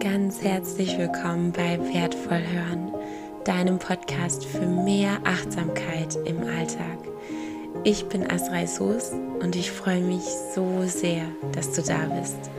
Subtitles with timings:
[0.00, 2.92] Ganz herzlich willkommen bei Wertvoll Hören,
[3.44, 6.98] deinem Podcast für mehr Achtsamkeit im Alltag.
[7.82, 10.22] Ich bin Asrei Soos und ich freue mich
[10.54, 11.22] so sehr,
[11.52, 12.50] dass du da bist.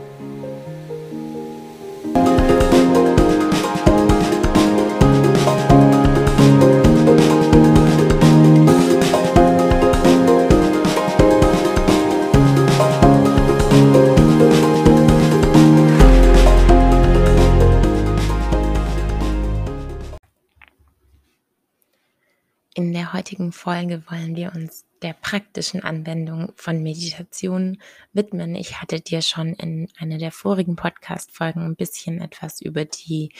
[22.78, 27.82] In der heutigen Folge wollen wir uns der praktischen Anwendung von Meditation
[28.12, 28.54] widmen.
[28.54, 33.32] Ich hatte dir schon in einer der vorigen Podcast-Folgen ein bisschen etwas über die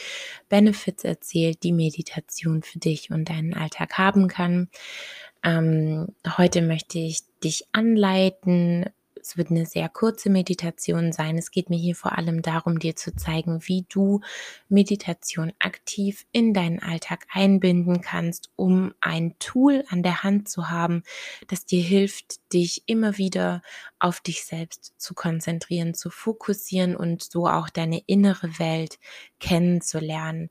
[0.49, 4.67] Benefits erzählt, die Meditation für dich und deinen Alltag haben kann.
[5.41, 8.87] Ähm, heute möchte ich dich anleiten,
[9.29, 11.37] es wird eine sehr kurze Meditation sein.
[11.37, 14.21] Es geht mir hier vor allem darum, dir zu zeigen, wie du
[14.69, 21.03] Meditation aktiv in deinen Alltag einbinden kannst, um ein Tool an der Hand zu haben,
[21.47, 23.61] das dir hilft, dich immer wieder
[23.99, 28.97] auf dich selbst zu konzentrieren, zu fokussieren und so auch deine innere Welt
[29.39, 30.49] kennenzulernen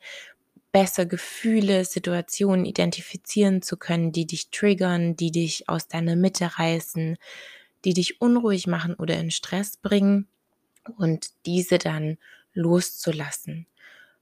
[0.70, 7.16] besser Gefühle, Situationen identifizieren zu können, die dich triggern, die dich aus deiner Mitte reißen,
[7.84, 10.28] die dich unruhig machen oder in Stress bringen
[10.96, 12.18] und diese dann
[12.52, 13.66] loszulassen.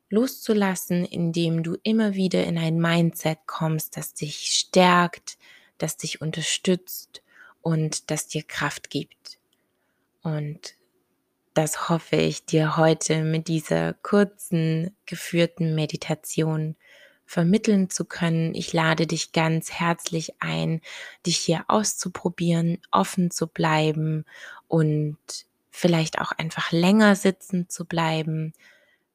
[0.09, 5.37] Loszulassen, indem du immer wieder in ein Mindset kommst, das dich stärkt,
[5.79, 7.23] das dich unterstützt
[7.61, 9.39] und das dir Kraft gibt.
[10.23, 10.77] Und
[11.55, 16.77] das hoffe ich dir heute mit dieser kurzen geführten Meditation
[17.27, 18.55] vermitteln zu können.
[18.55, 20.81] Ich lade dich ganz herzlich ein,
[21.27, 24.25] dich hier auszuprobieren, offen zu bleiben
[24.69, 25.19] und
[25.71, 28.55] vielleicht auch einfach länger sitzen zu bleiben.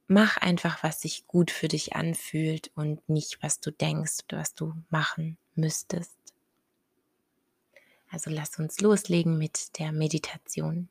[0.08, 4.74] Mach einfach, was sich gut für dich anfühlt und nicht, was du denkst, was du
[4.90, 6.12] machen müsstest.
[8.10, 10.90] Also lass uns loslegen mit der Meditation.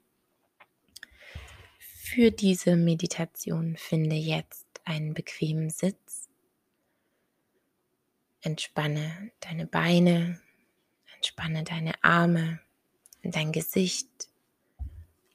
[1.78, 6.29] Für diese Meditation finde jetzt einen bequemen Sitz
[8.42, 10.40] Entspanne deine Beine,
[11.16, 12.60] entspanne deine Arme,
[13.22, 14.08] dein Gesicht.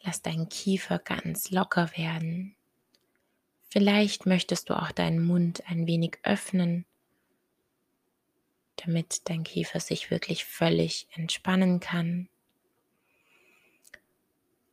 [0.01, 2.55] Lass deinen Kiefer ganz locker werden.
[3.69, 6.85] Vielleicht möchtest du auch deinen Mund ein wenig öffnen,
[8.77, 12.29] damit dein Kiefer sich wirklich völlig entspannen kann.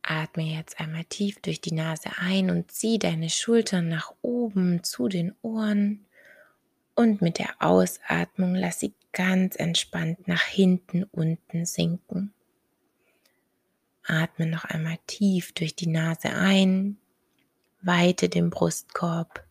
[0.01, 5.07] Atme jetzt einmal tief durch die Nase ein und zieh deine Schultern nach oben zu
[5.07, 6.05] den Ohren
[6.95, 12.33] und mit der Ausatmung lass sie ganz entspannt nach hinten unten sinken.
[14.05, 16.97] Atme noch einmal tief durch die Nase ein,
[17.81, 19.45] weite den Brustkorb,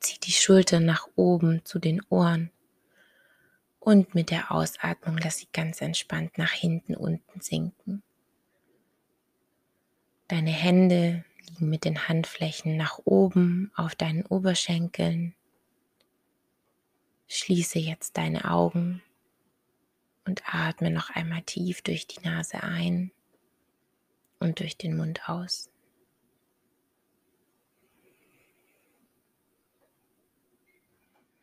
[0.00, 2.50] zieh die Schultern nach oben zu den Ohren
[3.80, 8.02] und mit der Ausatmung lass sie ganz entspannt nach hinten unten sinken.
[10.28, 15.34] Deine Hände liegen mit den Handflächen nach oben auf deinen Oberschenkeln
[17.46, 19.04] Schließe jetzt deine Augen
[20.24, 23.12] und atme noch einmal tief durch die Nase ein
[24.40, 25.70] und durch den Mund aus.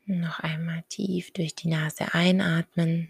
[0.06, 3.10] Noch einmal tief durch die Nase einatmen.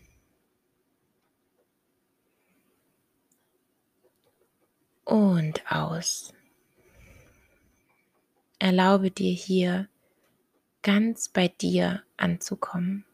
[5.04, 6.32] Und aus.
[8.60, 9.90] Erlaube dir hier
[10.84, 13.06] ganz bei dir anzukommen.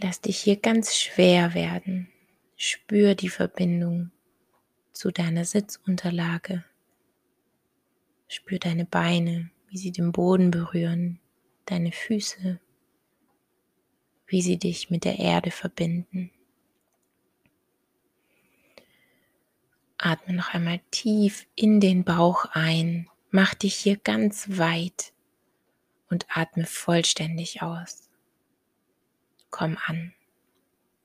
[0.00, 2.08] Lass dich hier ganz schwer werden.
[2.56, 4.10] Spür die Verbindung
[4.92, 6.64] zu deiner Sitzunterlage.
[8.26, 11.20] Spür deine Beine, wie sie den Boden berühren,
[11.66, 12.58] deine Füße,
[14.26, 16.30] wie sie dich mit der Erde verbinden.
[19.98, 25.14] Atme noch einmal tief in den Bauch ein Mach dich hier ganz weit
[26.10, 28.10] und atme vollständig aus.
[29.50, 30.12] Komm an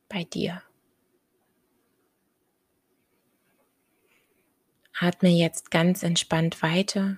[0.09, 0.61] bei dir.
[4.99, 7.17] Atme jetzt ganz entspannt weiter.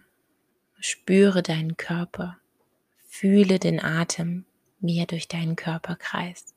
[0.80, 2.38] Spüre deinen Körper.
[3.08, 4.46] Fühle den Atem,
[4.80, 6.54] wie er durch deinen Körper kreist.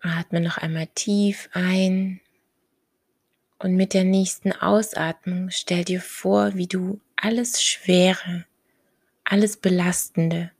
[0.00, 2.22] Atme noch einmal tief ein
[3.60, 8.46] und mit der nächsten Ausatmung stell dir vor, wie du alles Schwere,
[9.22, 10.50] alles Belastende,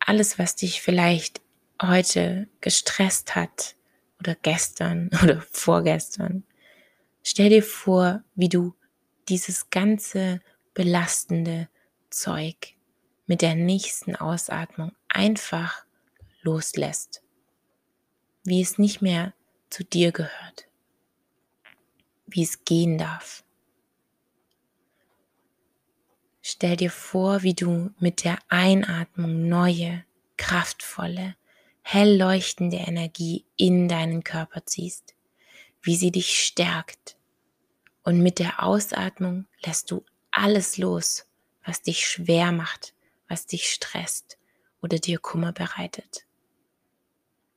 [0.00, 1.40] alles, was dich vielleicht
[1.80, 3.76] heute gestresst hat
[4.18, 6.42] oder gestern oder vorgestern.
[7.22, 8.74] Stell dir vor, wie du
[9.28, 10.40] dieses ganze
[10.74, 11.68] belastende
[12.10, 12.74] Zeug
[13.26, 15.84] mit der nächsten Ausatmung einfach
[16.42, 17.22] loslässt.
[18.42, 19.32] Wie es nicht mehr
[19.70, 20.66] zu dir gehört.
[22.32, 23.44] Wie es gehen darf.
[26.40, 30.04] Stell dir vor, wie du mit der Einatmung neue,
[30.38, 31.36] kraftvolle,
[31.82, 35.14] hell leuchtende Energie in deinen Körper ziehst,
[35.82, 37.16] wie sie dich stärkt.
[38.02, 41.26] Und mit der Ausatmung lässt du alles los,
[41.64, 42.94] was dich schwer macht,
[43.28, 44.38] was dich stresst
[44.80, 46.24] oder dir Kummer bereitet.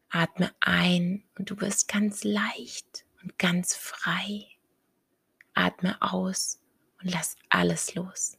[0.09, 4.54] Atme ein und du wirst ganz leicht und ganz frei.
[5.55, 6.59] Atme aus
[7.01, 8.37] und lass alles los.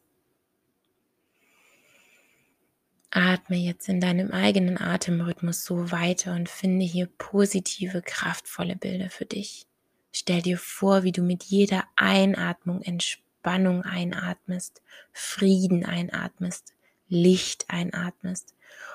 [3.11, 9.25] Atme jetzt in deinem eigenen Atemrhythmus so weiter und finde hier positive, kraftvolle Bilder für
[9.25, 9.67] dich.
[10.13, 14.83] Stell dir vor, wie du mit jeder Einatmung Entspannung einatmest,
[15.13, 16.75] Frieden einatmest,
[17.09, 18.55] Licht einatmest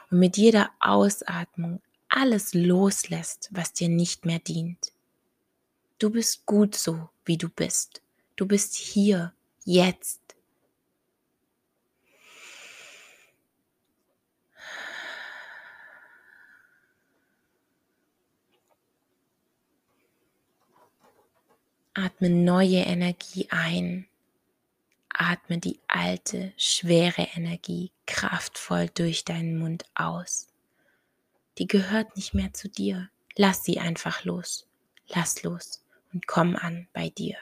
[0.09, 4.91] und mit jeder Ausatmung alles loslässt, was dir nicht mehr dient.
[5.97, 8.01] Du bist gut so, wie du bist.
[8.35, 9.33] Du bist hier,
[9.65, 10.21] jetzt
[21.93, 24.07] Atme neue Energie ein.
[25.09, 30.47] Atme die alte, schwere Energie kraftvoll durch deinen Mund aus.
[31.57, 33.09] Die gehört nicht mehr zu dir.
[33.35, 34.67] Lass sie einfach los.
[35.07, 35.83] Lass los
[36.13, 37.35] und komm an bei dir.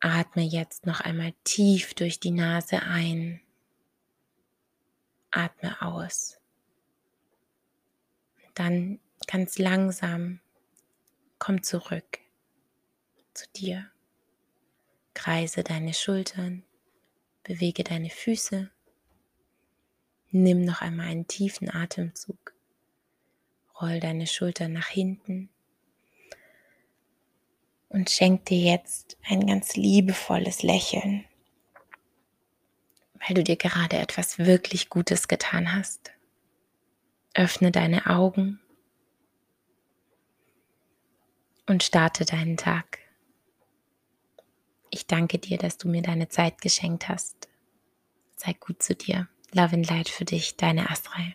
[0.00, 3.40] Atme jetzt noch einmal tief durch die Nase ein.
[5.30, 6.38] Atme aus.
[8.54, 10.40] Dann ganz langsam
[11.38, 12.18] komm zurück
[13.34, 13.90] zu dir.
[15.12, 16.64] Kreise deine Schultern,
[17.42, 18.70] bewege deine Füße.
[20.30, 22.54] Nimm noch einmal einen tiefen Atemzug.
[23.80, 25.50] Roll deine Schultern nach hinten
[27.90, 31.24] und schenk dir jetzt ein ganz liebevolles Lächeln,
[33.14, 36.12] weil du dir gerade etwas wirklich Gutes getan hast.
[37.34, 38.60] Öffne deine Augen
[41.66, 42.98] und starte deinen Tag.
[44.90, 47.48] Ich danke dir, dass du mir deine Zeit geschenkt hast.
[48.36, 49.28] Sei gut zu dir.
[49.52, 51.34] Love and Light für dich, deine Astral.